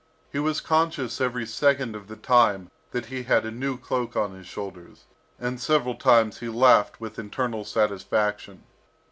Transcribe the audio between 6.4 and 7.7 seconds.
laughed with internal